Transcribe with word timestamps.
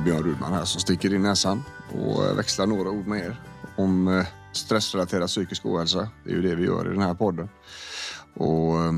och 0.00 0.04
Björn 0.04 0.22
Rudman 0.22 0.52
här 0.52 0.64
som 0.64 0.80
sticker 0.80 1.14
in 1.14 1.22
näsan 1.22 1.62
och 1.92 2.24
eh, 2.24 2.34
växlar 2.34 2.66
några 2.66 2.90
ord 2.90 3.06
med 3.06 3.20
er 3.20 3.40
om 3.76 4.08
eh, 4.08 4.26
stressrelaterad 4.52 5.28
psykisk 5.28 5.66
ohälsa. 5.66 6.08
Det 6.24 6.30
är 6.30 6.34
ju 6.34 6.42
det 6.42 6.54
vi 6.54 6.64
gör 6.64 6.86
i 6.86 6.88
den 6.88 7.02
här 7.02 7.14
podden. 7.14 7.48
Och 8.34 8.80
eh, 8.80 8.92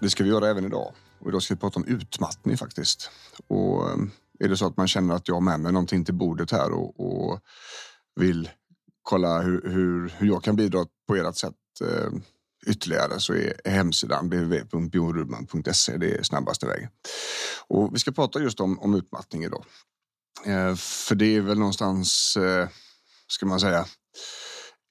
det 0.00 0.10
ska 0.10 0.24
vi 0.24 0.30
göra 0.30 0.48
även 0.48 0.64
idag. 0.64 0.92
Och 1.18 1.28
idag 1.28 1.42
ska 1.42 1.54
vi 1.54 1.60
prata 1.60 1.80
om 1.80 1.86
utmattning 1.86 2.56
faktiskt. 2.56 3.10
Och 3.46 3.90
är 4.38 4.48
det 4.48 4.56
så 4.56 4.66
att 4.66 4.76
man 4.76 4.88
känner 4.88 5.14
att 5.14 5.28
jag 5.28 5.34
har 5.34 5.40
med 5.40 5.60
mig 5.60 5.72
någonting 5.72 6.04
till 6.04 6.14
bordet 6.14 6.50
här 6.50 6.72
och, 6.72 7.00
och 7.00 7.40
vill 8.20 8.50
kolla 9.02 9.40
hur, 9.40 9.70
hur, 9.70 10.14
hur 10.18 10.26
jag 10.26 10.44
kan 10.44 10.56
bidra 10.56 10.86
på 11.08 11.14
ert 11.16 11.36
sätt 11.36 11.54
ytterligare 12.66 13.20
så 13.20 13.34
är 13.34 13.60
hemsidan 13.64 14.26
www.bjornrudman.se 14.26 15.96
det 15.96 16.14
är 16.14 16.22
snabbaste 16.22 16.66
vägen. 16.66 16.88
Och 17.66 17.94
vi 17.94 17.98
ska 17.98 18.12
prata 18.12 18.40
just 18.40 18.60
om, 18.60 18.78
om 18.78 18.94
utmattning 18.94 19.44
idag. 19.44 19.64
Eh, 20.46 20.74
för 20.74 21.14
det 21.14 21.36
är 21.36 21.40
väl 21.40 21.58
någonstans, 21.58 22.36
eh, 22.36 22.68
ska 23.26 23.46
man 23.46 23.60
säga, 23.60 23.86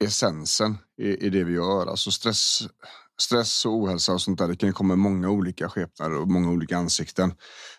essensen 0.03 0.77
i, 1.01 1.25
i 1.25 1.29
det 1.29 1.43
vi 1.43 1.53
gör. 1.53 1.87
Alltså 1.87 2.11
stress, 2.11 2.59
stress 3.21 3.65
och 3.65 3.73
ohälsa 3.73 4.13
och 4.13 4.21
sånt 4.21 4.39
där, 4.39 4.47
det 4.47 4.55
kan 4.55 4.73
komma 4.73 4.93
i 4.93 4.97
många 4.97 5.29
olika 5.29 5.69
skepnader 5.69 6.17
och 6.17 6.27
många 6.27 6.51
olika 6.51 6.77
ansikten. 6.77 7.33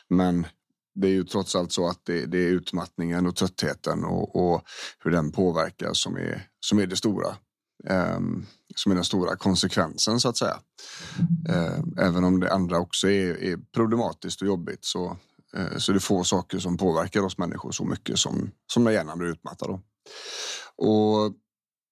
Men 0.08 0.46
det 0.94 1.06
är 1.06 1.12
ju 1.12 1.24
trots 1.24 1.56
allt 1.56 1.72
så 1.72 1.88
att 1.88 2.00
det, 2.04 2.26
det 2.26 2.38
är 2.38 2.48
utmattningen 2.48 3.26
och 3.26 3.36
tröttheten 3.36 4.04
och, 4.04 4.36
och, 4.36 4.62
hur 4.98 5.10
den 5.10 5.32
påverkar 5.32 5.92
som 5.92 6.16
är, 6.16 6.48
som 6.60 6.78
är 6.78 6.86
det 6.86 6.96
stora. 6.96 7.36
Ehm, 7.86 8.46
som 8.76 8.92
är 8.92 8.96
den 8.96 9.04
stora 9.04 9.36
konsekvensen 9.36 10.20
så 10.20 10.28
att 10.28 10.36
säga. 10.36 10.58
Ehm, 11.48 11.94
även 11.98 12.24
om 12.24 12.40
det 12.40 12.52
andra 12.52 12.78
också 12.78 13.08
är, 13.08 13.42
är 13.42 13.58
problematiskt 13.74 14.42
och 14.42 14.48
jobbigt 14.48 14.84
så, 14.84 15.16
eh, 15.56 15.76
så 15.76 15.92
är 15.92 15.94
det 15.94 16.00
få 16.00 16.24
saker 16.24 16.58
som 16.58 16.76
påverkar 16.76 17.20
oss 17.20 17.38
människor 17.38 17.72
så 17.72 17.84
mycket 17.84 18.18
som, 18.18 18.50
som 18.72 18.84
när 18.84 18.90
hjärnan 18.90 19.18
blir 19.18 19.28
utmattad. 19.28 19.68
Då. 19.68 19.80
Och 20.76 21.34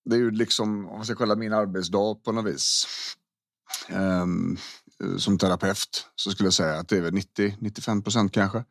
det 0.04 0.16
är 0.16 0.20
ju 0.20 0.30
liksom, 0.30 0.88
om 0.88 0.96
man 0.96 1.04
ska 1.04 1.14
kolla 1.14 1.36
min 1.36 1.52
arbetsdag 1.52 2.14
på 2.24 2.32
något 2.32 2.54
vis. 2.54 2.86
Um, 3.90 4.58
som 5.18 5.38
terapeut 5.38 6.06
så 6.16 6.30
skulle 6.30 6.46
jag 6.46 6.54
säga 6.54 6.78
att 6.78 6.88
det 6.88 6.96
är 6.96 7.00
väl 7.00 7.14
90-95 7.14 8.02
procent 8.02 8.32
kanske 8.32 8.64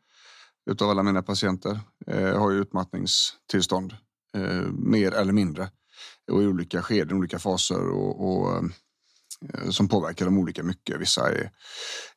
utav 0.71 0.89
alla 0.89 1.03
mina 1.03 1.21
patienter 1.21 1.79
eh, 2.07 2.39
har 2.39 2.51
ju 2.51 2.61
utmattningstillstånd 2.61 3.95
eh, 4.35 4.71
mer 4.71 5.11
eller 5.11 5.33
mindre 5.33 5.69
och 6.31 6.43
i 6.43 6.45
olika 6.45 6.81
skeden, 6.81 7.17
olika 7.17 7.39
faser 7.39 7.89
och, 7.89 8.27
och 8.27 8.55
eh, 8.55 9.69
som 9.69 9.87
påverkar 9.87 10.25
dem 10.25 10.37
olika 10.37 10.63
mycket. 10.63 11.01
Vissa 11.01 11.29
är, 11.29 11.51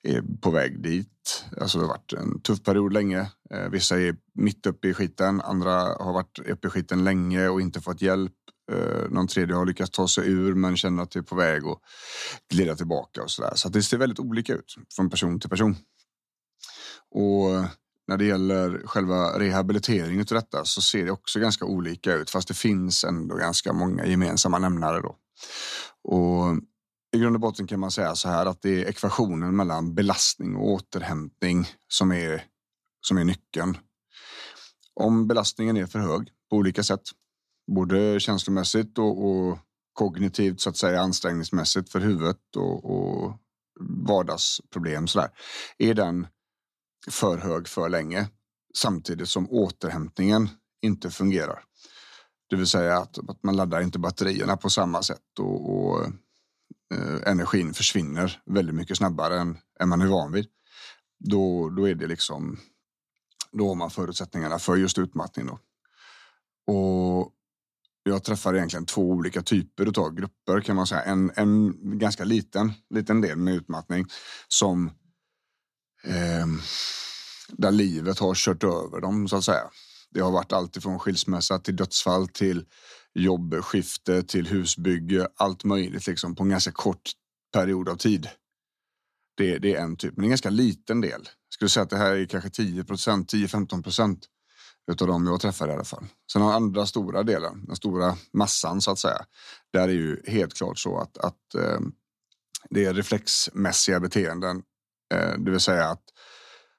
är 0.02 0.22
på 0.40 0.50
väg 0.50 0.82
dit. 0.82 1.44
Alltså 1.60 1.78
det 1.78 1.84
har 1.84 1.88
varit 1.88 2.12
en 2.12 2.40
tuff 2.40 2.62
period 2.62 2.92
länge. 2.92 3.30
Eh, 3.50 3.68
vissa 3.70 4.00
är 4.00 4.16
mitt 4.34 4.66
uppe 4.66 4.88
i 4.88 4.94
skiten. 4.94 5.40
Andra 5.40 5.72
har 5.80 6.12
varit 6.12 6.38
uppe 6.38 6.66
i 6.66 6.70
skiten 6.70 7.04
länge 7.04 7.48
och 7.48 7.60
inte 7.60 7.80
fått 7.80 8.02
hjälp. 8.02 8.32
Eh, 8.72 9.10
någon 9.10 9.28
tredje 9.28 9.54
har 9.54 9.66
lyckats 9.66 9.90
ta 9.90 10.08
sig 10.08 10.28
ur 10.28 10.54
men 10.54 10.76
känner 10.76 11.02
att 11.02 11.10
det 11.10 11.18
är 11.18 11.22
på 11.22 11.36
väg 11.36 11.64
att 11.64 11.78
glida 12.52 12.74
tillbaka 12.74 13.22
och 13.22 13.30
så 13.30 13.42
där. 13.42 13.54
Så 13.54 13.68
det 13.68 13.82
ser 13.82 13.96
väldigt 13.96 14.18
olika 14.18 14.52
ut 14.52 14.74
från 14.96 15.10
person 15.10 15.40
till 15.40 15.50
person. 15.50 15.76
Och 17.10 17.64
när 18.08 18.16
det 18.16 18.24
gäller 18.24 18.86
själva 18.86 19.38
rehabiliteringen 19.38 20.20
av 20.20 20.34
detta 20.34 20.64
så 20.64 20.82
ser 20.82 21.04
det 21.04 21.10
också 21.10 21.40
ganska 21.40 21.64
olika 21.64 22.14
ut 22.14 22.30
fast 22.30 22.48
det 22.48 22.54
finns 22.54 23.04
ändå 23.04 23.36
ganska 23.36 23.72
många 23.72 24.06
gemensamma 24.06 24.58
nämnare 24.58 25.00
då. 25.00 25.16
Och 26.04 26.56
i 27.14 27.18
grund 27.18 27.36
och 27.36 27.40
botten 27.40 27.66
kan 27.66 27.80
man 27.80 27.90
säga 27.90 28.14
så 28.14 28.28
här 28.28 28.46
att 28.46 28.62
det 28.62 28.82
är 28.82 28.88
ekvationen 28.88 29.56
mellan 29.56 29.94
belastning 29.94 30.56
och 30.56 30.72
återhämtning 30.72 31.66
som 31.88 32.12
är, 32.12 32.44
som 33.00 33.18
är 33.18 33.24
nyckeln. 33.24 33.76
Om 34.94 35.26
belastningen 35.28 35.76
är 35.76 35.86
för 35.86 35.98
hög 35.98 36.28
på 36.50 36.56
olika 36.56 36.82
sätt, 36.82 37.02
både 37.76 38.20
känslomässigt 38.20 38.98
och, 38.98 39.24
och 39.24 39.58
kognitivt 39.92 40.60
så 40.60 40.70
att 40.70 40.76
säga 40.76 41.00
ansträngningsmässigt 41.00 41.92
för 41.92 42.00
huvudet 42.00 42.56
och, 42.56 42.84
och 42.84 43.36
vardagsproblem 43.80 45.06
sådär. 45.06 45.28
Är 45.78 45.94
den 45.94 46.26
för 47.10 47.38
hög 47.38 47.68
för 47.68 47.88
länge 47.88 48.28
samtidigt 48.74 49.28
som 49.28 49.50
återhämtningen 49.50 50.48
inte 50.82 51.10
fungerar. 51.10 51.64
Det 52.50 52.56
vill 52.56 52.66
säga 52.66 52.96
att, 52.96 53.18
att 53.18 53.42
man 53.42 53.56
laddar 53.56 53.80
inte 53.80 53.98
batterierna 53.98 54.56
på 54.56 54.70
samma 54.70 55.02
sätt 55.02 55.38
och, 55.38 55.74
och 55.76 56.04
eh, 56.94 57.30
energin 57.30 57.74
försvinner 57.74 58.42
väldigt 58.46 58.74
mycket 58.74 58.96
snabbare 58.96 59.40
än, 59.40 59.58
än 59.80 59.88
man 59.88 60.02
är 60.02 60.06
van 60.06 60.32
vid. 60.32 60.46
Då, 61.18 61.70
då 61.70 61.88
är 61.88 61.94
det 61.94 62.06
liksom 62.06 62.58
då 63.52 63.68
har 63.68 63.74
man 63.74 63.90
förutsättningarna 63.90 64.58
för 64.58 64.76
just 64.76 64.98
utmattning. 64.98 65.46
Då. 65.46 65.58
Och 66.72 67.32
jag 68.02 68.24
träffar 68.24 68.54
egentligen 68.54 68.86
två 68.86 69.10
olika 69.10 69.42
typer 69.42 70.00
av 70.00 70.14
grupper 70.14 70.60
kan 70.60 70.76
man 70.76 70.86
säga. 70.86 71.02
En, 71.02 71.30
en 71.36 71.74
ganska 71.98 72.24
liten, 72.24 72.72
liten 72.90 73.20
del 73.20 73.38
med 73.38 73.54
utmattning 73.54 74.06
som 74.48 74.90
eh, 76.04 76.46
där 77.48 77.70
livet 77.70 78.18
har 78.18 78.34
kört 78.34 78.64
över 78.64 79.00
dem 79.00 79.28
så 79.28 79.36
att 79.36 79.44
säga. 79.44 79.70
Det 80.10 80.20
har 80.20 80.30
varit 80.30 80.52
allt 80.52 80.76
ifrån 80.76 80.98
skilsmässa 80.98 81.58
till 81.58 81.76
dödsfall 81.76 82.28
till 82.28 82.64
jobbskifte 83.14 84.22
till 84.22 84.46
husbygge, 84.46 85.28
allt 85.36 85.64
möjligt 85.64 86.06
liksom 86.06 86.34
på 86.34 86.42
en 86.42 86.48
ganska 86.48 86.72
kort 86.72 87.10
period 87.52 87.88
av 87.88 87.96
tid. 87.96 88.28
Det, 89.36 89.58
det 89.58 89.74
är 89.74 89.82
en 89.82 89.96
typ, 89.96 90.16
men 90.16 90.24
en 90.24 90.30
ganska 90.30 90.50
liten 90.50 91.00
del. 91.00 91.20
Jag 91.22 91.54
skulle 91.54 91.68
säga 91.68 91.84
att 91.84 91.90
det 91.90 91.96
här 91.96 92.12
är 92.12 92.26
kanske 92.26 92.50
10 92.50 92.84
procent, 92.84 93.32
10-15 93.32 93.82
procent 93.82 94.26
utav 94.92 95.08
dem 95.08 95.26
jag 95.26 95.40
träffar 95.40 95.68
i 95.68 95.72
alla 95.72 95.84
fall. 95.84 96.06
Sen 96.32 96.42
den 96.42 96.50
andra 96.50 96.86
stora 96.86 97.22
delen, 97.22 97.64
den 97.66 97.76
stora 97.76 98.16
massan 98.32 98.80
så 98.80 98.90
att 98.90 98.98
säga. 98.98 99.24
Där 99.72 99.88
är 99.88 99.92
ju 99.92 100.22
helt 100.26 100.54
klart 100.54 100.78
så 100.78 100.98
att, 100.98 101.18
att 101.18 101.54
eh, 101.54 101.80
det 102.70 102.84
är 102.84 102.94
reflexmässiga 102.94 104.00
beteenden 104.00 104.62
Eh, 105.14 105.38
det 105.38 105.50
vill 105.50 105.60
säga 105.60 105.84
att 105.84 106.02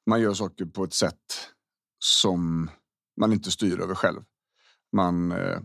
man 0.05 0.21
gör 0.21 0.33
saker 0.33 0.65
på 0.65 0.83
ett 0.83 0.93
sätt 0.93 1.49
som 1.99 2.69
man 3.19 3.33
inte 3.33 3.51
styr 3.51 3.79
över 3.79 3.95
själv. 3.95 4.21
Man, 4.95 5.31
eh, 5.31 5.59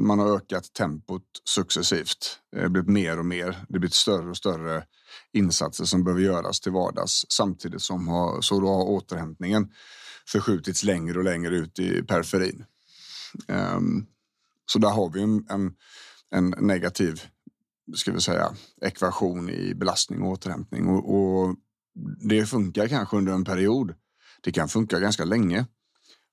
man 0.00 0.18
har 0.18 0.36
ökat 0.36 0.72
tempot 0.72 1.22
successivt. 1.44 2.40
Det 2.52 2.60
har 2.60 2.68
blivit 2.68 2.90
mer 2.90 3.18
och 3.18 3.26
mer. 3.26 3.46
Det 3.46 3.74
har 3.74 3.78
blivit 3.78 3.94
större 3.94 4.30
och 4.30 4.36
större 4.36 4.86
insatser 5.32 5.84
som 5.84 6.04
behöver 6.04 6.22
göras 6.22 6.60
till 6.60 6.72
vardags 6.72 7.26
samtidigt 7.28 7.82
som 7.82 8.08
har, 8.08 8.40
så 8.40 8.60
då 8.60 8.68
har 8.68 8.84
återhämtningen 8.84 9.72
förskjutits 10.28 10.84
längre 10.84 11.18
och 11.18 11.24
längre 11.24 11.56
ut 11.56 11.78
i 11.78 12.02
periferin. 12.02 12.64
Ehm, 13.48 14.06
så 14.66 14.78
där 14.78 14.90
har 14.90 15.10
vi 15.10 15.22
en, 15.22 15.46
en, 15.50 15.74
en, 16.30 16.54
negativ 16.66 17.22
ska 17.94 18.12
vi 18.12 18.20
säga, 18.20 18.54
ekvation 18.80 19.50
i 19.50 19.74
belastning 19.74 20.22
och 20.22 20.28
återhämtning. 20.28 20.86
Och, 20.88 21.14
och 21.14 21.56
det 22.28 22.46
funkar 22.46 22.88
kanske 22.88 23.16
under 23.16 23.32
en 23.32 23.44
period. 23.44 23.94
Det 24.42 24.52
kan 24.52 24.68
funka 24.68 25.00
ganska 25.00 25.24
länge. 25.24 25.66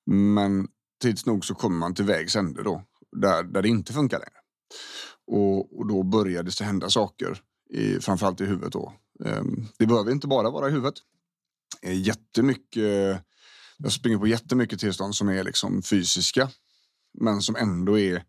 Men 0.06 0.68
tids 1.02 1.26
nog 1.26 1.46
så 1.46 1.56
kommer 1.56 1.78
man 1.78 1.96
till 1.96 2.06
vägs 2.06 2.36
ände 2.36 2.64
då, 2.64 2.84
där, 3.12 3.44
där 3.44 3.62
det 3.62 3.70
inte 3.70 3.94
funkar 3.94 4.20
längre. 4.20 4.40
Och, 5.28 5.80
och 5.80 5.88
då 5.88 6.04
börjar 6.04 6.44
det 6.44 6.62
hända 6.62 6.90
saker, 6.90 7.42
i, 7.70 8.00
framförallt 8.00 8.42
i 8.42 8.46
huvudet. 8.46 8.74
Då. 8.74 8.94
Ehm, 9.26 9.68
det 9.78 9.86
behöver 9.86 10.12
inte 10.12 10.28
bara 10.28 10.50
vara 10.50 10.70
i 10.70 10.72
huvudet. 10.72 10.96
Jättemycket, 11.84 13.22
jag 13.78 13.92
springer 13.92 14.18
på 14.18 14.28
jättemycket 14.28 14.80
tillstånd 14.80 15.16
som 15.16 15.30
är 15.30 15.44
liksom 15.44 15.82
fysiska, 15.82 16.50
men 17.14 17.42
som 17.42 17.56
ändå 17.56 18.00
är 18.00 18.24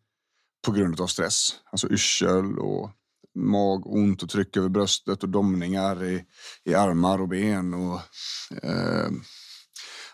på 0.66 0.72
grund 0.72 1.00
av 1.00 1.06
stress. 1.06 1.48
Alltså 1.64 1.88
yrsel 1.88 2.58
och 2.58 2.90
magont 3.36 4.22
och 4.22 4.28
tryck 4.28 4.56
över 4.56 4.68
bröstet 4.68 5.22
och 5.22 5.28
domningar 5.28 6.04
i, 6.04 6.24
i 6.64 6.74
armar 6.74 7.20
och 7.20 7.28
ben 7.28 7.74
och 7.74 8.00
eh, 8.62 9.10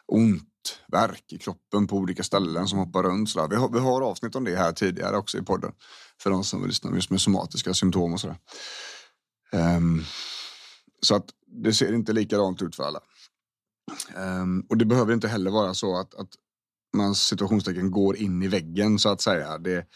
ont 0.07 0.43
värk 0.89 1.33
i 1.33 1.39
kroppen 1.39 1.87
på 1.87 1.97
olika 1.97 2.23
ställen 2.23 2.69
som 2.69 2.79
hoppar 2.79 3.03
runt. 3.03 3.31
Så 3.31 3.49
vi, 3.49 3.57
har, 3.57 3.69
vi 3.73 3.79
har 3.79 4.03
avsnitt 4.03 4.37
om 4.37 4.45
det 4.45 4.57
här 4.57 4.73
tidigare 4.73 5.17
också 5.17 5.39
i 5.39 5.43
podden. 5.43 5.73
För 6.23 6.31
de 6.31 6.45
som 6.45 6.61
vill 6.61 6.69
lyssna 6.69 6.95
just 6.95 7.11
med 7.11 7.21
somatiska 7.21 7.75
symptom 7.75 8.13
och 8.13 8.21
sådär. 8.21 8.37
Um, 9.53 10.05
så 11.03 11.15
att 11.15 11.27
det 11.47 11.75
ser 11.75 11.93
inte 11.93 12.13
likadant 12.13 12.63
ut 12.63 12.77
för 12.77 12.85
alla. 12.85 13.01
Um, 14.17 14.67
och 14.69 14.77
det 14.77 14.85
behöver 14.85 15.15
inte 15.15 15.29
heller 15.29 15.51
vara 15.51 15.75
så 15.75 15.97
att, 15.97 16.15
att 16.15 16.29
man 16.97 17.15
situationstecken 17.15 17.91
går 17.91 18.17
in 18.17 18.43
i 18.43 18.49
väggen 18.49 18.99
så 18.99 19.09
att 19.09 19.21
säga. 19.21 19.59
Det, 19.59 19.87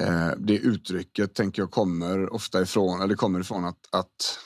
eh, 0.00 0.30
det 0.38 0.58
uttrycket 0.58 1.34
tänker 1.34 1.62
jag 1.62 1.70
kommer 1.70 2.32
ofta 2.32 2.62
ifrån, 2.62 3.02
eller 3.02 3.14
kommer 3.14 3.40
ifrån 3.40 3.64
att, 3.64 3.88
att 3.92 4.38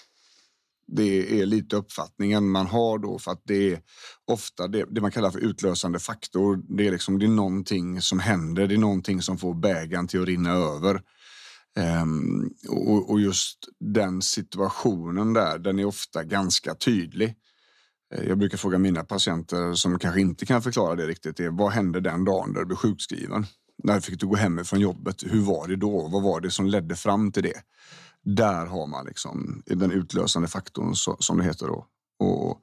det 0.86 1.40
är 1.40 1.46
lite 1.46 1.76
uppfattningen 1.76 2.48
man 2.48 2.66
har 2.66 2.98
då 2.98 3.18
för 3.18 3.32
att 3.32 3.42
det 3.44 3.72
är 3.72 3.80
ofta 4.24 4.68
det, 4.68 4.84
det, 4.90 5.00
man 5.00 5.10
kallar 5.10 5.30
för 5.30 5.38
utlösande 5.38 5.98
faktor. 5.98 6.76
Det 6.76 6.86
är 6.86 6.92
liksom 6.92 7.18
det 7.18 7.26
är 7.26 7.28
någonting 7.28 8.00
som 8.00 8.18
händer. 8.18 8.66
Det 8.66 8.74
är 8.74 8.78
någonting 8.78 9.22
som 9.22 9.38
får 9.38 9.54
bägaren 9.54 10.08
till 10.08 10.20
att 10.20 10.26
rinna 10.26 10.52
över. 10.52 11.02
Um, 12.02 12.54
och, 12.68 13.10
och, 13.10 13.20
just 13.20 13.58
den 13.80 14.22
situationen 14.22 15.32
där, 15.32 15.58
den 15.58 15.78
är 15.78 15.84
ofta 15.84 16.24
ganska 16.24 16.74
tydlig. 16.74 17.34
Eh, 18.14 18.28
jag 18.28 18.38
brukar 18.38 18.58
fråga 18.58 18.78
mina 18.78 19.04
patienter 19.04 19.74
som 19.74 19.98
kanske 19.98 20.20
inte 20.20 20.46
kan 20.46 20.62
förklara 20.62 20.94
det 20.94 21.06
riktigt. 21.06 21.40
Är, 21.40 21.50
vad 21.50 21.72
hände 21.72 22.00
den 22.00 22.24
dagen 22.24 22.52
där 22.52 22.60
du 22.60 22.66
blev 22.66 22.76
sjukskriven? 22.76 23.46
När 23.82 24.00
fick 24.00 24.20
du 24.20 24.26
gå 24.26 24.36
hem 24.36 24.64
från 24.64 24.80
jobbet? 24.80 25.22
Hur 25.26 25.40
var 25.40 25.68
det 25.68 25.76
då? 25.76 26.08
Vad 26.08 26.22
var 26.22 26.40
det 26.40 26.50
som 26.50 26.66
ledde 26.66 26.96
fram 26.96 27.32
till 27.32 27.42
det? 27.42 27.62
Där 28.22 28.66
har 28.66 28.86
man 28.86 29.06
liksom 29.06 29.62
den 29.66 29.90
utlösande 29.90 30.48
faktorn 30.48 30.94
som 31.18 31.38
det 31.38 31.44
heter 31.44 31.66
då. 31.66 31.86
Och, 32.18 32.60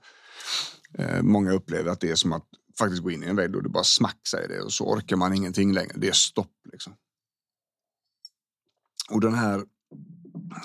eh, 1.01 1.21
många 1.21 1.51
upplever 1.51 1.91
att 1.91 1.99
det 1.99 2.11
är 2.11 2.15
som 2.15 2.33
att 2.33 2.45
faktiskt 2.79 3.03
gå 3.03 3.11
in 3.11 3.23
i 3.23 3.27
en 3.27 3.35
vägg 3.35 3.55
och 3.55 3.63
det 3.63 3.69
bara 3.69 3.83
smack 3.83 4.27
säger 4.27 4.47
det 4.47 4.61
och 4.61 4.73
så 4.73 4.85
orkar 4.85 5.15
man 5.15 5.33
ingenting 5.33 5.73
längre. 5.73 5.93
Det 5.95 6.07
är 6.07 6.13
stopp 6.13 6.55
liksom. 6.71 6.93
Och 9.09 9.21
den 9.21 9.33
här, 9.33 9.63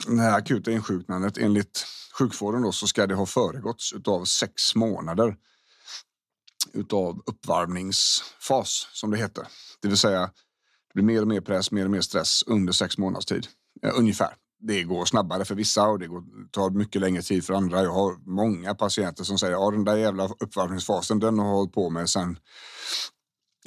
det 0.06 0.20
här 0.20 0.38
akuta 0.38 0.70
insjuknandet 0.70 1.38
enligt 1.38 1.87
sjukvården 2.19 2.62
då, 2.62 2.72
så 2.72 2.87
ska 2.87 3.06
det 3.06 3.14
ha 3.14 3.26
föregåtts 3.26 3.94
av 4.04 4.25
sex 4.25 4.75
månader 4.75 5.37
utav 6.72 7.22
uppvarvningsfas 7.26 8.88
som 8.92 9.10
det 9.10 9.16
heter. 9.16 9.46
Det 9.82 9.88
vill 9.88 9.98
säga 9.98 10.20
det 10.20 10.94
blir 10.94 11.04
mer 11.04 11.22
och 11.22 11.28
mer 11.28 11.40
press, 11.40 11.70
mer 11.70 11.84
och 11.84 11.90
mer 11.90 12.00
stress 12.00 12.42
under 12.46 12.72
sex 12.72 12.98
månaders 12.98 13.26
tid. 13.26 13.46
Eh, 13.82 13.92
ungefär. 13.98 14.34
Det 14.58 14.82
går 14.82 15.04
snabbare 15.04 15.44
för 15.44 15.54
vissa 15.54 15.86
och 15.86 15.98
det 15.98 16.06
går, 16.06 16.22
tar 16.50 16.70
mycket 16.70 17.00
längre 17.00 17.22
tid 17.22 17.44
för 17.44 17.54
andra. 17.54 17.82
Jag 17.82 17.92
har 17.92 18.30
många 18.30 18.74
patienter 18.74 19.24
som 19.24 19.38
säger 19.38 19.68
att 19.68 19.74
den 19.74 19.84
där 19.84 19.96
jävla 19.96 20.28
uppvarvningsfasen 20.40 21.18
den 21.18 21.38
har 21.38 21.46
jag 21.46 21.54
hållit 21.54 21.72
på 21.72 21.90
med 21.90 22.10
sedan 22.10 22.38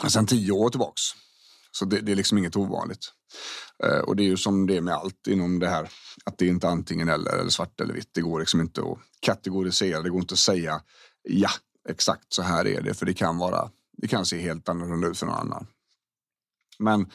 sen 0.07 0.25
tio 0.25 0.51
år 0.51 0.69
tillbaks. 0.69 1.01
Så 1.71 1.85
det, 1.85 2.01
det, 2.01 2.11
är 2.11 2.15
liksom 2.15 2.37
inget 2.37 2.55
ovanligt. 2.55 3.11
Eh, 3.83 3.99
och 3.99 4.15
det 4.15 4.23
är 4.23 4.27
ju 4.27 4.37
som 4.37 4.67
det 4.67 4.77
är 4.77 4.81
med 4.81 4.93
allt 4.93 5.27
inom 5.27 5.59
det 5.59 5.69
här. 5.69 5.89
Att 6.25 6.37
det 6.37 6.45
är 6.45 6.49
inte 6.49 6.67
antingen 6.67 7.09
eller, 7.09 7.31
eller 7.31 7.49
svart 7.49 7.81
eller 7.81 7.93
vitt. 7.93 8.09
Det 8.11 8.21
går 8.21 8.39
liksom 8.39 8.61
inte 8.61 8.81
att 8.81 8.97
kategorisera. 9.19 10.01
Det 10.01 10.09
går 10.09 10.21
inte 10.21 10.33
att 10.33 10.39
säga 10.39 10.81
ja, 11.23 11.49
exakt 11.89 12.33
så 12.33 12.41
här 12.41 12.67
är 12.67 12.81
det. 12.81 12.93
För 12.93 13.05
det 13.05 13.13
kan 13.13 13.37
vara, 13.37 13.71
det 13.97 14.07
kan 14.07 14.25
se 14.25 14.39
helt 14.39 14.69
annorlunda 14.69 15.07
ut 15.07 15.17
för 15.17 15.25
någon 15.25 15.35
annan. 15.35 15.67
Men 16.79 17.11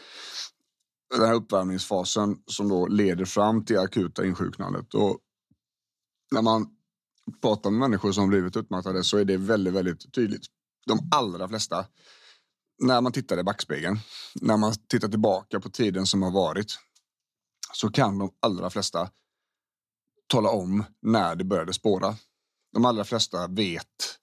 den 1.11 1.27
här 1.27 1.35
uppvärmningsfasen 1.35 2.37
som 2.47 2.69
då 2.69 2.87
leder 2.87 3.25
fram 3.25 3.65
till 3.65 3.79
akuta 3.79 4.27
insjuknandet. 4.27 4.95
Och 4.95 5.19
när 6.31 6.43
man 6.43 6.69
pratar 7.43 7.71
med 7.71 7.81
människor 7.81 8.13
som 8.13 8.29
blivit 8.29 8.57
utmattade 8.57 9.05
så 9.05 9.19
är 9.19 9.25
det 9.25 9.37
väldigt, 9.37 9.75
väldigt 9.75 10.13
tydligt. 10.13 10.47
De 10.87 11.09
allra 11.11 11.49
flesta 11.49 11.87
när 12.79 13.01
man 13.01 13.13
tittar 13.13 13.39
i 13.39 13.43
backspegeln, 13.43 13.99
när 14.35 14.57
man 14.57 14.75
tittar 14.89 15.09
tillbaka 15.09 15.61
på 15.61 15.71
tiden 15.71 16.07
som 16.07 16.23
har 16.23 16.31
varit, 16.31 16.79
så 17.73 17.91
kan 17.91 18.19
de 18.19 18.31
allra 18.41 18.71
flesta 18.71 19.11
tala 20.27 20.51
om 20.51 20.85
när 21.03 21.37
det 21.37 21.45
började 21.45 21.73
spåra. 21.73 22.17
De 22.73 22.85
allra 22.85 23.05
flesta 23.05 23.47
vet 23.47 24.19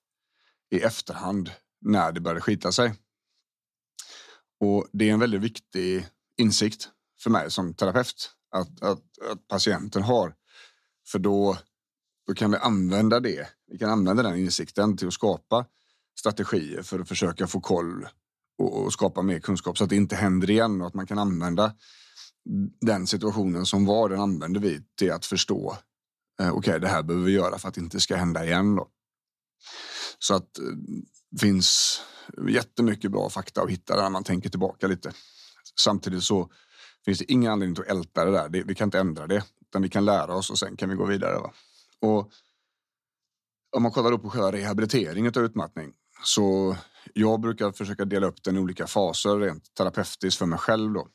i 0.72 0.80
efterhand 0.80 1.50
när 1.80 2.12
det 2.12 2.20
började 2.20 2.40
skita 2.40 2.72
sig. 2.72 2.94
Och 4.60 4.86
det 4.92 5.08
är 5.08 5.12
en 5.12 5.20
väldigt 5.20 5.40
viktig 5.40 6.06
insikt 6.36 6.88
för 7.22 7.30
mig 7.30 7.50
som 7.50 7.74
terapeut 7.74 8.30
att, 8.50 8.82
att, 8.82 9.18
att 9.30 9.48
patienten 9.48 10.02
har. 10.02 10.34
För 11.08 11.18
då, 11.18 11.58
då 12.26 12.34
kan 12.34 12.50
vi 12.50 12.56
använda 12.56 13.20
det. 13.20 13.48
Vi 13.66 13.78
kan 13.78 13.90
använda 13.90 14.22
den 14.22 14.36
insikten 14.36 14.96
till 14.96 15.08
att 15.08 15.14
skapa 15.14 15.66
strategier 16.18 16.82
för 16.82 17.00
att 17.00 17.08
försöka 17.08 17.46
få 17.46 17.60
koll 17.60 18.08
och, 18.58 18.92
skapa 18.92 19.22
mer 19.22 19.40
kunskap 19.40 19.78
så 19.78 19.84
att 19.84 19.90
det 19.90 19.96
inte 19.96 20.16
händer 20.16 20.50
igen 20.50 20.80
och 20.80 20.86
att 20.86 20.94
man 20.94 21.06
kan 21.06 21.18
använda 21.18 21.74
den 22.80 23.06
situationen 23.06 23.66
som 23.66 23.86
var, 23.86 24.08
den 24.08 24.20
använder 24.20 24.60
vi 24.60 24.80
till 24.98 25.12
att 25.12 25.26
förstå. 25.26 25.76
Eh, 26.40 26.48
Okej, 26.48 26.58
okay, 26.58 26.78
det 26.78 26.88
här 26.88 27.02
behöver 27.02 27.26
vi 27.26 27.32
göra 27.32 27.58
för 27.58 27.68
att 27.68 27.74
det 27.74 27.80
inte 27.80 28.00
ska 28.00 28.16
hända 28.16 28.44
igen. 28.44 28.76
Då. 28.76 28.88
Så 30.22 30.34
att 30.34 30.58
det 31.30 31.38
finns 31.38 32.00
jättemycket 32.48 33.10
bra 33.10 33.30
fakta 33.30 33.62
att 33.62 33.70
hitta 33.70 33.96
när 33.96 34.10
man 34.10 34.24
tänker 34.24 34.48
tillbaka 34.48 34.86
lite. 34.86 35.12
Samtidigt 35.80 36.22
så 36.22 36.50
finns 37.04 37.18
det 37.18 37.32
ingen 37.32 37.52
anledning 37.52 37.82
att 37.82 37.90
älta 37.90 38.24
det 38.24 38.30
där. 38.30 38.48
Det, 38.48 38.62
vi 38.62 38.74
kan 38.74 38.86
inte 38.86 38.98
ändra 38.98 39.26
det, 39.26 39.44
utan 39.60 39.82
vi 39.82 39.88
kan 39.88 40.04
lära 40.04 40.34
oss 40.34 40.50
och 40.50 40.58
sen 40.58 40.76
kan 40.76 40.88
vi 40.88 40.94
gå 40.94 41.04
vidare. 41.04 41.38
Va? 41.38 41.52
Och 42.00 42.30
om 43.76 43.82
man 43.82 43.92
kollar 43.92 44.12
upp 44.12 44.22
på 44.22 44.30
själva 44.30 44.52
rehabiliteringen 44.52 45.32
av 45.36 45.42
utmattning 45.42 45.92
så 46.24 46.76
jag 47.14 47.40
brukar 47.40 47.72
försöka 47.72 48.04
dela 48.04 48.26
upp 48.26 48.42
den 48.42 48.56
i 48.56 48.58
olika 48.58 48.86
faser 48.86 49.38
rent 49.38 49.74
terapeutiskt 49.74 50.38
för 50.38 50.46
mig 50.46 50.58
själv. 50.58 50.92
Då. 50.92 51.08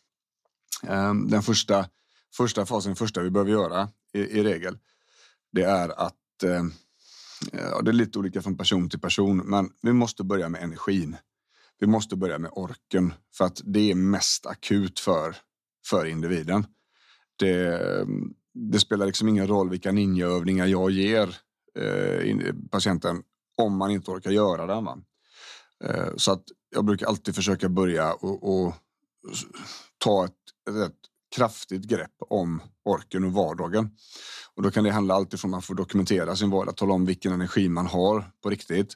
Ehm, 0.83 1.30
den 1.30 1.44
första, 1.44 1.89
första 2.38 2.65
fasen, 2.65 2.95
första 2.95 3.21
vi 3.21 3.30
behöver 3.30 3.51
göra 3.51 3.89
i, 4.13 4.19
i 4.19 4.44
regel, 4.44 4.77
det 5.51 5.63
är 5.63 5.89
att 5.89 6.44
ehm, 6.44 6.74
ja, 7.51 7.81
det 7.81 7.92
är 7.92 7.94
lite 7.94 8.19
olika 8.19 8.42
från 8.42 8.57
person 8.57 8.89
till 8.89 9.00
person, 9.00 9.38
men 9.38 9.69
vi 9.81 9.94
måste 9.94 10.24
börja 10.24 10.50
med 10.50 10.63
energin. 10.63 11.18
Vi 11.80 11.88
måste 11.88 12.16
börja 12.16 12.39
med 12.39 12.51
orken 12.54 13.13
för 13.38 13.45
att 13.45 13.62
det 13.66 13.92
är 13.92 13.95
mest 13.95 14.45
akut 14.45 15.00
för, 15.00 15.36
för 15.86 16.06
individen. 16.06 16.66
Det, 17.36 17.81
det 18.54 18.80
spelar 18.80 19.06
liksom 19.06 19.28
ingen 19.28 19.48
roll 19.48 19.69
vilka 19.69 19.92
ninjaövningar 19.92 20.66
jag 20.66 20.92
ger 20.92 21.36
eh, 21.80 22.54
patienten 22.72 23.24
om 23.57 23.78
man 23.78 23.92
inte 23.92 24.12
orkar 24.12 24.31
göra 24.31 24.66
den. 24.66 24.88
Eh, 25.84 26.16
så 26.16 26.31
att 26.31 26.44
jag 26.69 26.86
brukar 26.86 27.07
alltid 27.07 27.36
försöka 27.36 27.69
börja 27.69 28.13
och, 28.13 28.66
och 28.66 28.74
ta 29.98 30.25
ett, 30.25 30.31
ett, 30.86 30.98
kraftigt 31.38 31.84
grepp 31.84 32.16
om 32.30 32.62
orken 32.86 33.24
och 33.24 33.34
vardagen. 33.34 33.89
Och 34.56 34.63
då 34.63 34.72
kan 34.72 34.84
det 34.84 34.91
handla 34.91 35.13
allt 35.13 35.34
ifrån 35.34 35.50
att 35.50 35.51
man 35.51 35.62
får 35.62 35.75
dokumentera 35.75 36.36
sin 36.36 36.50
vardag, 36.50 36.77
tala 36.77 36.94
om 36.94 37.06
vilken 37.06 37.34
energi 37.34 37.70
man 37.70 37.88
har 37.88 38.32
på 38.44 38.50
riktigt. 38.50 38.94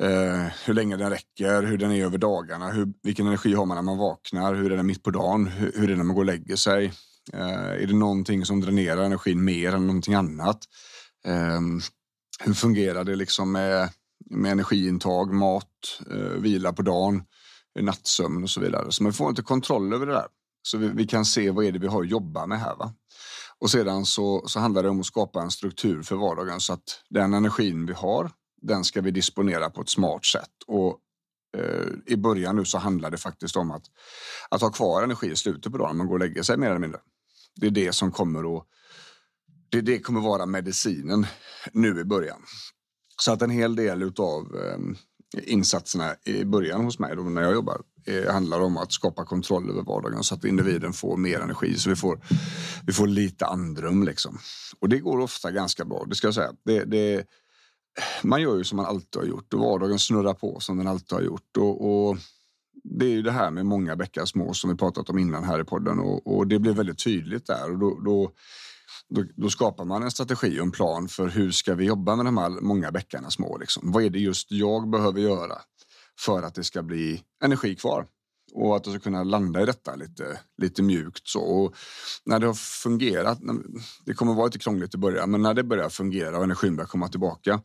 Eh, 0.00 0.46
hur 0.64 0.74
länge 0.74 0.96
den 0.96 1.10
räcker, 1.10 1.62
hur 1.62 1.78
den 1.78 1.92
är 1.92 2.04
över 2.04 2.18
dagarna, 2.18 2.70
hur, 2.70 2.92
vilken 3.02 3.26
energi 3.26 3.54
har 3.54 3.66
man 3.66 3.74
när 3.74 3.82
man 3.82 3.98
vaknar, 3.98 4.54
hur 4.54 4.72
är 4.72 4.76
den 4.76 4.86
mitt 4.86 5.02
på 5.02 5.10
dagen, 5.10 5.46
hur, 5.46 5.72
hur 5.74 5.84
är 5.84 5.88
det 5.88 5.96
när 5.96 6.04
man 6.04 6.16
går 6.16 6.22
och 6.22 6.26
lägger 6.26 6.56
sig. 6.56 6.92
Eh, 7.32 7.82
är 7.82 7.86
det 7.86 7.94
någonting 7.94 8.46
som 8.46 8.60
dränerar 8.60 9.02
energin 9.02 9.44
mer 9.44 9.74
än 9.74 9.86
någonting 9.86 10.14
annat? 10.14 10.58
Eh, 11.24 11.60
hur 12.44 12.54
fungerar 12.54 13.04
det 13.04 13.16
liksom 13.16 13.52
med 13.52 13.88
med 14.30 14.52
energiintag, 14.52 15.34
mat, 15.34 16.00
eh, 16.10 16.40
vila 16.40 16.72
på 16.72 16.82
dagen, 16.82 17.22
nattsömn 17.80 18.42
och 18.42 18.50
så 18.50 18.60
vidare. 18.60 18.92
Så 18.92 19.02
man 19.02 19.12
får 19.12 19.28
inte 19.28 19.42
kontroll 19.42 19.92
över 19.92 20.06
det 20.06 20.12
där. 20.12 20.26
Så 20.62 20.78
vi, 20.78 20.88
vi, 20.88 21.06
kan 21.06 21.24
se 21.24 21.50
vad 21.50 21.64
är 21.64 21.72
det 21.72 21.78
vi 21.78 21.86
har 21.86 22.02
att 22.02 22.08
jobba 22.08 22.46
med 22.46 22.60
här. 22.60 22.76
Va? 22.76 22.94
Och 23.58 23.70
sedan 23.70 24.06
så, 24.06 24.48
så 24.48 24.60
handlar 24.60 24.82
det 24.82 24.88
om 24.88 25.00
att 25.00 25.06
skapa 25.06 25.42
en 25.42 25.50
struktur 25.50 26.02
för 26.02 26.16
vardagen 26.16 26.60
så 26.60 26.72
att 26.72 27.02
den 27.10 27.34
energin 27.34 27.86
vi 27.86 27.92
har, 27.92 28.30
den 28.62 28.84
ska 28.84 29.00
vi 29.00 29.10
disponera 29.10 29.70
på 29.70 29.80
ett 29.80 29.88
smart 29.88 30.24
sätt. 30.24 30.50
Och 30.66 30.98
eh, 31.56 31.86
i 32.06 32.16
början 32.16 32.56
nu 32.56 32.64
så 32.64 32.78
handlar 32.78 33.10
det 33.10 33.18
faktiskt 33.18 33.56
om 33.56 33.70
att, 33.70 33.84
att 34.48 34.60
ha 34.60 34.70
kvar 34.70 35.02
energi 35.02 35.30
i 35.30 35.36
slutet 35.36 35.72
på 35.72 35.78
dagen, 35.78 35.96
man 35.96 36.06
går 36.06 36.14
och 36.14 36.20
lägger 36.20 36.42
sig 36.42 36.56
mer 36.56 36.68
eller 36.68 36.78
mindre. 36.78 37.00
Det 37.56 37.66
är 37.66 37.70
det 37.70 37.92
som 37.92 38.12
kommer 38.12 38.56
att 38.56 38.66
det, 39.70 39.80
det 39.80 39.98
kommer 39.98 40.20
vara 40.20 40.46
medicinen 40.46 41.26
nu 41.72 42.00
i 42.00 42.04
början. 42.04 42.42
Så 43.20 43.32
att 43.32 43.42
en 43.42 43.50
hel 43.50 43.76
del 43.76 44.02
av 44.02 44.56
insatserna 45.38 46.14
i 46.24 46.44
början 46.44 46.84
hos 46.84 46.98
mig 46.98 47.16
då 47.16 47.22
när 47.22 47.42
jag 47.42 47.52
jobbar 47.52 47.80
eh, 48.06 48.32
handlar 48.32 48.60
om 48.60 48.76
att 48.76 48.92
skapa 48.92 49.24
kontroll 49.24 49.70
över 49.70 49.82
vardagen 49.82 50.24
så 50.24 50.34
att 50.34 50.44
individen 50.44 50.92
får 50.92 51.16
mer 51.16 51.40
energi 51.40 51.74
så 51.74 51.90
vi 51.90 51.96
får, 51.96 52.20
vi 52.86 52.92
får 52.92 53.06
lite 53.06 53.46
andrum 53.46 54.02
liksom. 54.02 54.38
Och 54.80 54.88
det 54.88 54.98
går 54.98 55.20
ofta 55.20 55.50
ganska 55.50 55.84
bra, 55.84 56.04
det 56.08 56.14
ska 56.14 56.26
jag 56.26 56.34
säga. 56.34 56.52
Det, 56.64 56.84
det, 56.84 57.24
man 58.22 58.42
gör 58.42 58.56
ju 58.56 58.64
som 58.64 58.76
man 58.76 58.86
alltid 58.86 59.22
har 59.22 59.28
gjort 59.28 59.54
och 59.54 59.60
vardagen 59.60 59.98
snurrar 59.98 60.34
på 60.34 60.60
som 60.60 60.78
den 60.78 60.86
alltid 60.86 61.12
har 61.12 61.22
gjort. 61.22 61.56
Och, 61.56 62.08
och 62.08 62.16
det 62.84 63.06
är 63.06 63.10
ju 63.10 63.22
det 63.22 63.32
här 63.32 63.50
med 63.50 63.66
många 63.66 63.96
bäckar 63.96 64.24
små 64.24 64.54
som 64.54 64.70
vi 64.70 64.76
pratat 64.76 65.10
om 65.10 65.18
innan 65.18 65.44
här 65.44 65.60
i 65.60 65.64
podden 65.64 65.98
och, 65.98 66.36
och 66.36 66.46
det 66.46 66.58
blir 66.58 66.72
väldigt 66.72 67.04
tydligt 67.04 67.46
där 67.46 67.70
och 67.70 67.78
då, 67.78 68.00
då 68.04 68.32
då, 69.10 69.24
då, 69.36 69.50
skapar 69.50 69.84
man 69.84 70.02
en 70.02 70.10
strategi 70.10 70.60
och 70.60 70.64
en 70.64 70.70
plan 70.70 71.08
för 71.08 71.28
hur 71.28 71.50
ska 71.50 71.74
vi 71.74 71.84
jobba 71.84 72.16
med 72.16 72.24
de 72.24 72.38
här 72.38 72.50
många 72.50 72.92
bäckarna 72.92 73.30
små. 73.30 73.58
Liksom. 73.58 73.92
Vad 73.92 74.04
är 74.04 74.10
det 74.10 74.18
just 74.18 74.52
jag 74.52 74.90
behöver 74.90 75.20
göra 75.20 75.58
för 76.18 76.42
att 76.42 76.54
det 76.54 76.64
ska 76.64 76.82
bli 76.82 77.22
energi 77.44 77.76
kvar 77.76 78.06
och 78.52 78.76
att 78.76 78.84
du 78.84 78.90
ska 78.90 79.00
kunna 79.00 79.24
landa 79.24 79.62
i 79.62 79.66
detta 79.66 79.94
lite, 79.94 80.40
lite 80.62 80.82
mjukt. 80.82 81.28
Så. 81.28 81.40
Och 81.40 81.76
när 82.24 82.38
det 82.38 82.46
har 82.46 82.54
fungerat, 82.54 83.38
det 84.04 84.14
kommer 84.14 84.34
vara 84.34 84.46
lite 84.46 84.58
krångligt 84.58 84.94
i 84.94 84.98
början, 84.98 85.30
men 85.30 85.42
när 85.42 85.54
det 85.54 85.64
börjar 85.64 85.88
fungera 85.88 86.38
och 86.38 86.44
energin 86.44 86.76
börjar 86.76 86.88
komma 86.88 87.08
tillbaka, 87.08 87.60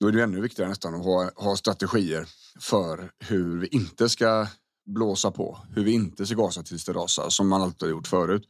då 0.00 0.06
är 0.06 0.12
det 0.12 0.22
ännu 0.22 0.40
viktigare 0.40 0.68
nästan 0.68 0.94
att 0.94 1.04
ha, 1.04 1.30
ha 1.36 1.56
strategier 1.56 2.28
för 2.60 3.10
hur 3.18 3.60
vi 3.60 3.66
inte 3.66 4.08
ska 4.08 4.46
blåsa 4.86 5.30
på, 5.30 5.58
hur 5.74 5.84
vi 5.84 5.92
inte 5.92 6.26
ska 6.26 6.34
gasa 6.34 6.62
tills 6.62 6.84
det 6.84 6.92
rasar 6.92 7.28
som 7.28 7.48
man 7.48 7.62
alltid 7.62 7.82
har 7.82 7.90
gjort 7.90 8.06
förut. 8.06 8.48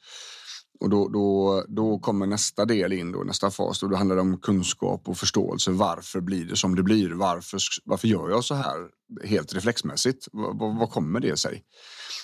Och 0.81 0.91
då, 0.91 1.09
då, 1.09 1.65
då 1.69 1.99
kommer 1.99 2.27
nästa 2.27 2.65
del 2.65 2.93
in, 2.93 3.13
då, 3.13 3.19
nästa 3.19 3.51
fas. 3.51 3.81
Då, 3.81 3.89
då 3.89 3.97
handlar 3.97 4.17
det 4.17 4.23
om 4.23 4.41
kunskap 4.41 5.09
och 5.09 5.17
förståelse. 5.17 5.71
Varför 5.71 6.21
blir 6.21 6.45
det 6.45 6.57
som 6.57 6.75
det 6.75 6.83
blir? 6.83 7.11
Varför, 7.11 7.61
varför 7.85 8.09
gör 8.09 8.31
jag 8.31 8.45
så 8.45 8.55
här 8.55 8.89
helt 9.25 9.55
reflexmässigt? 9.55 10.29
Vad 10.79 10.91
kommer 10.91 11.21
det 11.21 11.37
sig? 11.37 11.65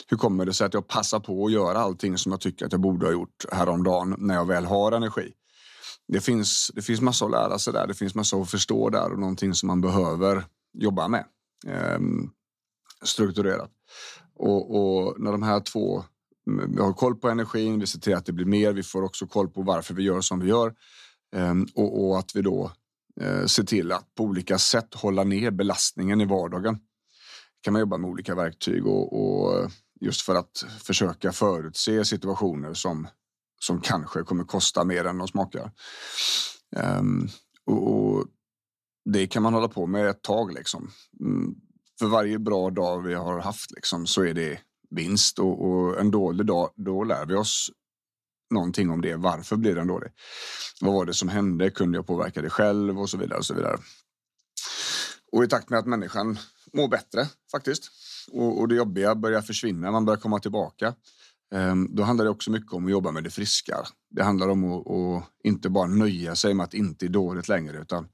Hur 0.08 0.16
kommer 0.16 0.46
det 0.46 0.52
sig 0.52 0.66
att 0.66 0.74
jag 0.74 0.88
passar 0.88 1.20
på 1.20 1.46
att 1.46 1.52
göra 1.52 1.78
allting 1.78 2.18
som 2.18 2.32
jag 2.32 2.40
tycker 2.40 2.66
att 2.66 2.72
jag 2.72 2.80
borde 2.80 3.06
ha 3.06 3.12
gjort 3.12 3.44
häromdagen 3.52 4.14
när 4.18 4.34
jag 4.34 4.46
väl 4.46 4.64
har 4.64 4.92
energi? 4.92 5.32
Det 6.08 6.20
finns, 6.20 6.70
det 6.74 6.82
finns 6.82 7.00
massor 7.00 7.26
att 7.26 7.32
lära 7.32 7.58
sig 7.58 7.72
där. 7.72 7.86
Det 7.86 7.94
finns 7.94 8.14
massor 8.14 8.42
att 8.42 8.50
förstå 8.50 8.90
där 8.90 9.12
och 9.12 9.18
någonting 9.18 9.54
som 9.54 9.66
man 9.66 9.80
behöver 9.80 10.44
jobba 10.78 11.08
med 11.08 11.24
Ehm, 11.66 12.30
strukturerat. 13.02 13.70
Och, 14.34 14.76
och 14.76 15.20
när 15.20 15.32
de 15.32 15.42
här 15.42 15.60
två 15.60 16.04
vi 16.46 16.80
har 16.80 16.92
koll 16.92 17.16
på 17.16 17.28
energin, 17.28 17.80
vi 17.80 17.86
ser 17.86 17.98
till 17.98 18.14
att 18.14 18.26
det 18.26 18.32
blir 18.32 18.46
mer. 18.46 18.72
Vi 18.72 18.82
får 18.82 19.02
också 19.02 19.26
koll 19.26 19.48
på 19.48 19.62
varför 19.62 19.94
vi 19.94 20.02
gör 20.02 20.20
som 20.20 20.40
vi 20.40 20.48
gör 20.48 20.74
ehm, 21.36 21.66
och, 21.74 22.04
och 22.04 22.18
att 22.18 22.36
vi 22.36 22.42
då 22.42 22.72
eh, 23.20 23.46
ser 23.46 23.62
till 23.62 23.92
att 23.92 24.14
på 24.14 24.24
olika 24.24 24.58
sätt 24.58 24.94
hålla 24.94 25.24
ner 25.24 25.50
belastningen 25.50 26.20
i 26.20 26.24
vardagen. 26.24 26.78
kan 27.60 27.72
man 27.72 27.80
jobba 27.80 27.98
med 27.98 28.10
olika 28.10 28.34
verktyg 28.34 28.86
och, 28.86 29.20
och 29.20 29.70
just 30.00 30.22
för 30.22 30.34
att 30.34 30.64
försöka 30.82 31.32
förutse 31.32 32.04
situationer 32.04 32.74
som 32.74 33.08
som 33.64 33.80
kanske 33.80 34.22
kommer 34.22 34.44
kosta 34.44 34.84
mer 34.84 35.04
än 35.04 35.18
de 35.18 35.28
smakar. 35.28 35.70
Um, 36.76 37.28
och, 37.66 37.92
och, 37.92 38.26
det 39.04 39.26
kan 39.26 39.42
man 39.42 39.54
hålla 39.54 39.68
på 39.68 39.86
med 39.86 40.08
ett 40.08 40.22
tag 40.22 40.54
liksom. 40.54 40.90
Mm, 41.20 41.54
för 41.98 42.06
varje 42.06 42.38
bra 42.38 42.70
dag 42.70 43.02
vi 43.02 43.14
har 43.14 43.40
haft 43.40 43.70
liksom, 43.70 44.06
så 44.06 44.24
är 44.24 44.34
det 44.34 44.60
vinst 44.96 45.38
och, 45.38 45.64
och, 45.64 46.00
en 46.00 46.10
dålig 46.10 46.46
dag, 46.46 46.70
då 46.76 47.04
lär 47.04 47.26
vi 47.26 47.34
oss 47.34 47.70
någonting 48.50 48.90
om 48.90 49.00
det. 49.00 49.16
Varför 49.16 49.56
blir 49.56 49.74
den 49.74 49.86
dålig? 49.86 50.10
Vad 50.80 50.94
var 50.94 51.04
det 51.04 51.14
som 51.14 51.28
hände? 51.28 51.70
Kunde 51.70 51.98
jag 51.98 52.06
påverka 52.06 52.42
det 52.42 52.50
själv? 52.50 53.00
Och 53.00 53.10
så 53.10 53.16
vidare. 53.16 53.38
Och 53.38 53.46
så 53.46 53.54
vidare. 53.54 53.78
Och 55.32 55.44
i 55.44 55.48
takt 55.48 55.70
med 55.70 55.78
att 55.78 55.86
människan 55.86 56.38
mår 56.72 56.88
bättre 56.88 57.28
faktiskt 57.50 57.90
och, 58.32 58.60
och 58.60 58.68
det 58.68 58.74
jobbiga 58.74 59.14
börjar 59.14 59.42
försvinna, 59.42 59.90
man 59.90 60.04
börjar 60.04 60.20
komma 60.20 60.38
tillbaka. 60.38 60.94
Ehm, 61.54 61.88
då 61.96 62.02
handlar 62.02 62.24
det 62.24 62.30
också 62.30 62.50
mycket 62.50 62.72
om 62.72 62.84
att 62.84 62.90
jobba 62.90 63.10
med 63.10 63.24
det 63.24 63.30
friska. 63.30 63.76
Det 64.10 64.22
handlar 64.22 64.48
om 64.48 64.72
att, 64.72 64.90
att 64.90 65.30
inte 65.44 65.70
bara 65.70 65.86
nöja 65.86 66.36
sig 66.36 66.54
med 66.54 66.64
att 66.64 66.74
inte 66.74 67.06
är 67.06 67.08
dåligt 67.08 67.48
längre 67.48 67.78
utan 67.78 68.08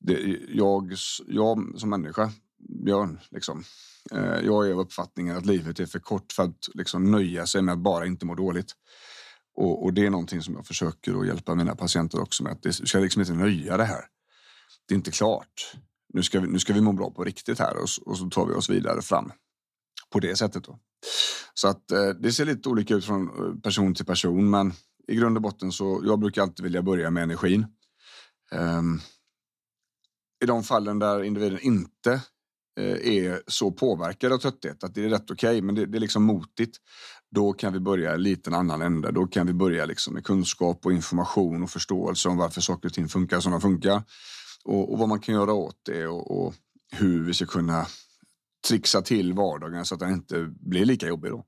det, 0.00 0.38
jag, 0.48 0.94
jag 1.26 1.72
som 1.76 1.90
människa, 1.90 2.32
Björn, 2.68 3.18
liksom, 3.30 3.64
eh, 4.12 4.40
jag 4.44 4.68
är 4.68 4.72
av 4.72 4.80
uppfattningen 4.80 5.36
att 5.36 5.46
livet 5.46 5.80
är 5.80 5.86
för 5.86 5.98
kort 5.98 6.32
för 6.32 6.42
att 6.42 6.68
liksom 6.74 7.10
nöja 7.10 7.46
sig 7.46 7.62
med 7.62 7.72
att 7.72 7.78
bara 7.78 8.06
inte 8.06 8.26
må 8.26 8.34
dåligt. 8.34 8.72
Och, 9.56 9.84
och, 9.84 9.92
det 9.92 10.06
är 10.06 10.10
någonting 10.10 10.42
som 10.42 10.54
jag 10.54 10.66
försöker 10.66 11.20
att 11.20 11.26
hjälpa 11.26 11.54
mina 11.54 11.74
patienter 11.76 12.20
också 12.20 12.42
med. 12.42 12.52
Att 12.52 12.62
det 12.62 12.72
ska 12.72 12.98
liksom 12.98 13.22
inte 13.22 13.34
nöja 13.34 13.76
det 13.76 13.84
här. 13.84 14.04
Det 14.88 14.94
är 14.94 14.96
inte 14.96 15.10
klart. 15.10 15.72
Nu 16.14 16.22
ska 16.22 16.40
vi, 16.40 16.46
nu 16.46 16.58
ska 16.58 16.72
vi 16.72 16.80
må 16.80 16.92
bra 16.92 17.10
på 17.10 17.24
riktigt 17.24 17.58
här 17.58 17.76
och, 17.76 17.88
och 18.06 18.18
så 18.18 18.30
tar 18.30 18.46
vi 18.46 18.54
oss 18.54 18.70
vidare 18.70 19.02
fram 19.02 19.32
på 20.12 20.20
det 20.20 20.36
sättet. 20.36 20.64
Då. 20.64 20.78
Så 21.54 21.68
att 21.68 21.90
eh, 21.90 22.08
det 22.08 22.32
ser 22.32 22.44
lite 22.44 22.68
olika 22.68 22.94
ut 22.94 23.04
från 23.04 23.28
eh, 23.28 23.60
person 23.60 23.94
till 23.94 24.04
person, 24.04 24.50
men 24.50 24.72
i 25.08 25.14
grund 25.14 25.36
och 25.36 25.42
botten 25.42 25.72
så 25.72 26.02
jag 26.04 26.18
brukar 26.18 26.42
alltid 26.42 26.62
vilja 26.62 26.82
börja 26.82 27.10
med 27.10 27.22
energin. 27.22 27.66
Um, 28.52 29.00
I 30.42 30.46
de 30.46 30.64
fallen 30.64 30.98
där 30.98 31.22
individen 31.22 31.58
inte 31.60 32.20
Eh, 32.78 33.14
är 33.14 33.42
så 33.46 33.70
påverkade 33.70 34.34
av 34.34 34.38
trötthet 34.38 34.84
att 34.84 34.94
det 34.94 35.04
är 35.04 35.08
rätt 35.08 35.30
okej, 35.30 35.48
okay, 35.48 35.62
men 35.62 35.74
det, 35.74 35.86
det, 35.86 35.98
är 35.98 36.00
liksom 36.00 36.22
motigt. 36.22 36.76
Då 37.30 37.52
kan 37.52 37.72
vi 37.72 37.80
börja 37.80 38.14
i 38.14 38.18
liten 38.18 38.54
annan 38.54 38.82
ände. 38.82 39.12
Då 39.12 39.26
kan 39.26 39.46
vi 39.46 39.52
börja 39.52 39.86
liksom 39.86 40.14
med 40.14 40.24
kunskap 40.24 40.86
och 40.86 40.92
information 40.92 41.62
och 41.62 41.70
förståelse 41.70 42.28
om 42.28 42.36
varför 42.36 42.60
saker 42.60 42.88
och 42.88 42.94
ting 42.94 43.08
funkar 43.08 43.40
som 43.40 43.52
de 43.52 43.60
funkar 43.60 44.02
och, 44.64 44.92
och 44.92 44.98
vad 44.98 45.08
man 45.08 45.20
kan 45.20 45.34
göra 45.34 45.52
åt 45.52 45.80
det 45.82 46.06
och, 46.06 46.46
och, 46.46 46.54
hur 46.92 47.24
vi 47.24 47.34
ska 47.34 47.46
kunna 47.46 47.86
trixa 48.68 49.02
till 49.02 49.32
vardagen 49.32 49.84
så 49.84 49.94
att 49.94 50.00
den 50.00 50.12
inte 50.12 50.46
blir 50.60 50.84
lika 50.84 51.08
jobbig 51.08 51.30
då. 51.30 51.44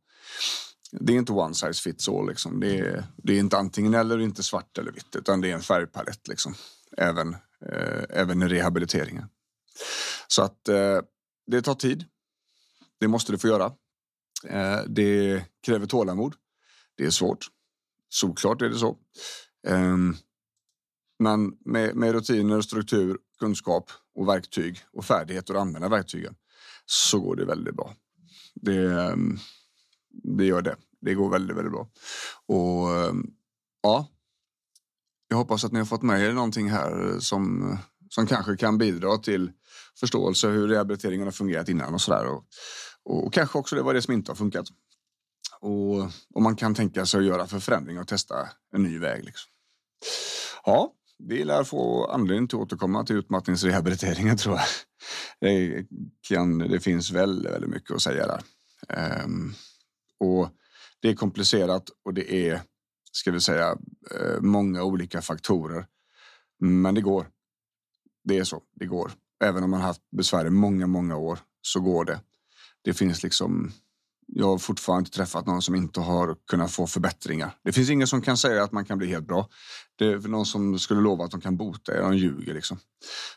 Det 0.92 1.12
är 1.12 1.16
inte 1.16 1.32
one 1.32 1.54
size 1.54 1.82
fits 1.82 2.08
all. 2.08 2.28
Liksom. 2.28 2.60
Det, 2.60 2.78
är, 2.78 3.04
det 3.16 3.32
är 3.32 3.38
inte 3.38 3.58
antingen 3.58 3.94
eller, 3.94 4.18
inte 4.18 4.42
svart 4.42 4.78
eller 4.78 4.92
vitt, 4.92 5.16
utan 5.16 5.40
det 5.40 5.50
är 5.50 5.54
en 5.54 5.62
färgpalett. 5.62 6.28
Liksom. 6.28 6.54
Även, 6.96 7.34
eh, 7.72 8.04
även 8.10 8.42
i 8.42 8.48
rehabiliteringen. 8.48 9.28
Så 10.28 10.42
att 10.42 10.68
eh, 10.68 11.00
det 11.48 11.62
tar 11.62 11.74
tid. 11.74 12.04
Det 13.00 13.08
måste 13.08 13.32
det 13.32 13.38
få 13.38 13.48
göra. 13.48 13.72
Eh, 14.44 14.80
det 14.86 15.44
kräver 15.62 15.86
tålamod. 15.86 16.34
Det 16.96 17.04
är 17.04 17.10
svårt. 17.10 17.46
Såklart 18.08 18.62
är 18.62 18.68
det 18.68 18.78
så. 18.78 18.98
Ehm, 19.66 20.16
men 21.18 21.52
med, 21.64 21.96
med 21.96 22.12
rutiner, 22.12 22.60
struktur, 22.60 23.18
kunskap 23.38 23.90
och 24.14 24.28
verktyg 24.28 24.78
och 24.92 25.04
färdigheter 25.04 25.54
att 25.54 25.60
använda 25.60 25.88
verktygen 25.88 26.34
så 26.86 27.20
går 27.20 27.36
det 27.36 27.44
väldigt 27.44 27.74
bra. 27.74 27.94
Det, 28.54 29.02
ehm, 29.02 29.38
det 30.10 30.44
gör 30.44 30.62
det. 30.62 30.76
Det 31.00 31.14
går 31.14 31.30
väldigt, 31.30 31.56
väldigt 31.56 31.72
bra. 31.72 31.88
Och 32.46 32.96
ehm, 32.96 33.30
ja, 33.82 34.08
jag 35.28 35.36
hoppas 35.36 35.64
att 35.64 35.72
ni 35.72 35.78
har 35.78 35.86
fått 35.86 36.02
med 36.02 36.22
er 36.22 36.32
någonting 36.32 36.70
här 36.70 37.18
som, 37.18 37.76
som 38.08 38.26
kanske 38.26 38.56
kan 38.56 38.78
bidra 38.78 39.18
till 39.18 39.52
förståelse 40.00 40.48
hur 40.48 40.68
rehabiliteringen 40.68 41.26
har 41.26 41.32
fungerat 41.32 41.68
innan 41.68 41.94
och 41.94 42.00
så 42.00 42.10
där 42.10 42.26
och, 42.26 42.44
och, 43.04 43.32
kanske 43.32 43.58
också 43.58 43.76
det 43.76 43.82
var 43.82 43.94
det 43.94 44.02
som 44.02 44.14
inte 44.14 44.30
har 44.30 44.36
funkat. 44.36 44.66
Och, 45.60 46.02
och 46.34 46.42
man 46.42 46.56
kan 46.56 46.74
tänka 46.74 47.06
sig 47.06 47.20
att 47.20 47.26
göra 47.26 47.46
för 47.46 47.60
förändring 47.60 47.98
och 47.98 48.08
testa 48.08 48.48
en 48.74 48.82
ny 48.82 48.98
väg. 48.98 49.24
Liksom. 49.24 49.50
Ja, 50.64 50.92
vi 51.18 51.44
lär 51.44 51.64
få 51.64 52.06
anledning 52.06 52.48
till 52.48 52.58
att 52.58 52.62
återkomma 52.62 53.04
till 53.04 53.16
utmattningsrehabiliteringen 53.16 54.36
tror 54.36 54.56
jag. 54.56 54.66
Det, 55.40 55.86
kan, 56.28 56.58
det 56.58 56.80
finns 56.80 57.10
väldigt, 57.10 57.52
väldigt 57.52 57.70
mycket 57.70 57.90
att 57.90 58.02
säga 58.02 58.26
där. 58.26 58.42
Um, 59.24 59.54
och 60.20 60.48
det 61.00 61.08
är 61.08 61.14
komplicerat 61.14 61.90
och 62.04 62.14
det 62.14 62.48
är, 62.48 62.62
ska 63.12 63.32
vi 63.32 63.40
säga, 63.40 63.78
eh, 64.14 64.40
många 64.40 64.82
olika 64.82 65.22
faktorer. 65.22 65.86
Men 66.58 66.94
det 66.94 67.00
går. 67.00 67.28
Det 68.24 68.38
är 68.38 68.44
så, 68.44 68.62
det 68.74 68.86
går. 68.86 69.12
Även 69.44 69.64
om 69.64 69.70
man 69.70 69.80
haft 69.80 70.00
besvär 70.10 70.46
i 70.46 70.50
många, 70.50 70.86
många 70.86 71.16
år 71.16 71.38
så 71.62 71.80
går 71.80 72.04
det. 72.04 72.20
Det 72.84 72.94
finns 72.94 73.22
liksom. 73.22 73.72
Jag 74.26 74.46
har 74.46 74.58
fortfarande 74.58 75.00
inte 75.00 75.16
träffat 75.16 75.46
någon 75.46 75.62
som 75.62 75.74
inte 75.74 76.00
har 76.00 76.36
kunnat 76.50 76.72
få 76.72 76.86
förbättringar. 76.86 77.56
Det 77.64 77.72
finns 77.72 77.90
ingen 77.90 78.06
som 78.06 78.22
kan 78.22 78.36
säga 78.36 78.62
att 78.62 78.72
man 78.72 78.84
kan 78.84 78.98
bli 78.98 79.06
helt 79.06 79.26
bra. 79.26 79.48
Det 79.96 80.04
är 80.04 80.18
någon 80.18 80.46
som 80.46 80.78
skulle 80.78 81.00
lova 81.00 81.24
att 81.24 81.30
de 81.30 81.40
kan 81.40 81.56
bota 81.56 81.96
er, 81.96 82.02
de 82.02 82.16
ljuger 82.16 82.54
liksom. 82.54 82.78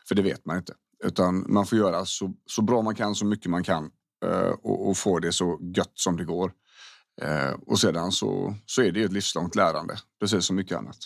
För 0.08 0.14
det 0.14 0.22
vet 0.22 0.46
man 0.46 0.56
inte. 0.56 0.74
Utan 1.04 1.44
man 1.48 1.66
får 1.66 1.78
göra 1.78 2.04
så, 2.04 2.34
så 2.46 2.62
bra 2.62 2.82
man 2.82 2.94
kan, 2.94 3.14
så 3.14 3.24
mycket 3.24 3.50
man 3.50 3.64
kan 3.64 3.90
eh, 4.24 4.54
och, 4.62 4.88
och 4.88 4.96
få 4.96 5.18
det 5.18 5.32
så 5.32 5.58
gött 5.76 5.92
som 5.94 6.16
det 6.16 6.24
går. 6.24 6.52
Eh, 7.22 7.52
och 7.66 7.78
sedan 7.78 8.12
så, 8.12 8.54
så 8.66 8.82
är 8.82 8.92
det 8.92 9.02
ett 9.02 9.12
livslångt 9.12 9.54
lärande, 9.54 9.98
precis 10.20 10.44
som 10.44 10.56
mycket 10.56 10.78
annat. 10.78 10.98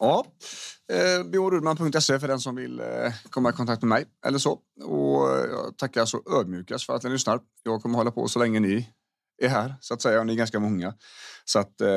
Ja, 0.00 0.26
eh, 0.92 1.30
bjorudman.se 1.30 2.18
för 2.20 2.28
den 2.28 2.40
som 2.40 2.56
vill 2.56 2.80
eh, 2.80 2.86
komma 3.30 3.50
i 3.50 3.52
kontakt 3.52 3.82
med 3.82 3.88
mig 3.88 4.04
eller 4.26 4.38
så. 4.38 4.58
Och 4.84 5.30
eh, 5.30 5.50
jag 5.50 5.78
tackar 5.78 6.04
så 6.04 6.22
ödmjukast 6.40 6.86
för 6.86 6.96
att 6.96 7.02
ni 7.02 7.10
lyssnar. 7.10 7.40
Jag 7.62 7.82
kommer 7.82 7.98
hålla 7.98 8.10
på 8.10 8.28
så 8.28 8.38
länge 8.38 8.60
ni 8.60 8.88
är 9.42 9.48
här 9.48 9.74
så 9.80 9.94
att 9.94 10.02
säga 10.02 10.20
och 10.20 10.26
ni 10.26 10.32
är 10.32 10.36
ganska 10.36 10.60
många. 10.60 10.94
Så 11.44 11.58
att 11.58 11.80
eh, 11.80 11.88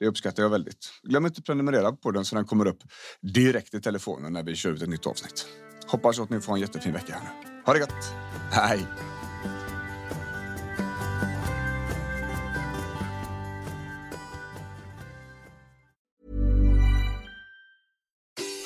det 0.00 0.06
uppskattar 0.06 0.42
jag 0.42 0.50
väldigt. 0.50 0.90
Glöm 1.02 1.26
inte 1.26 1.38
att 1.38 1.46
prenumerera 1.46 1.92
på 1.92 2.10
den 2.10 2.24
så 2.24 2.34
den 2.34 2.44
kommer 2.44 2.66
upp 2.66 2.82
direkt 3.20 3.74
i 3.74 3.80
telefonen 3.80 4.32
när 4.32 4.42
vi 4.42 4.56
kör 4.56 4.70
ut 4.70 4.82
ett 4.82 4.88
nytt 4.88 5.06
avsnitt. 5.06 5.46
Hoppas 5.86 6.18
att 6.20 6.30
ni 6.30 6.40
får 6.40 6.52
en 6.54 6.60
jättefin 6.60 6.92
vecka 6.92 7.12
här 7.12 7.22
nu. 7.22 7.62
Ha 7.66 7.72
det 7.72 7.78
gott! 7.78 8.12
Hej! 8.50 9.09